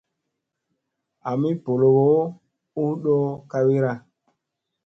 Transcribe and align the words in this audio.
Ami 1.29 1.51
bolowo 1.63 2.13
u 2.85 2.85
do 3.03 3.17
kawira. 3.51 3.93